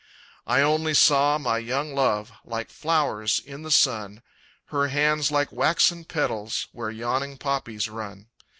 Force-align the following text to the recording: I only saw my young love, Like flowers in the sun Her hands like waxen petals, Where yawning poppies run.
I 0.47 0.61
only 0.61 0.95
saw 0.95 1.37
my 1.37 1.59
young 1.59 1.93
love, 1.93 2.31
Like 2.43 2.71
flowers 2.71 3.39
in 3.39 3.61
the 3.61 3.69
sun 3.69 4.23
Her 4.69 4.87
hands 4.87 5.29
like 5.29 5.51
waxen 5.51 6.05
petals, 6.05 6.65
Where 6.71 6.89
yawning 6.89 7.37
poppies 7.37 7.87
run. 7.87 8.25